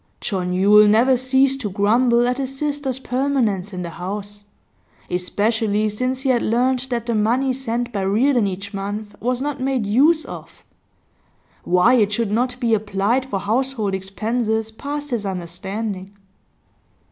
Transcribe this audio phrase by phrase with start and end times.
[0.19, 4.45] John Yule never ceased to grumble at his sister's permanence in the house,
[5.11, 9.59] especially since he had learnt that the money sent by Reardon each month was not
[9.61, 10.63] made use of;
[11.65, 16.17] why it should not be applied for household expenses passed his understanding.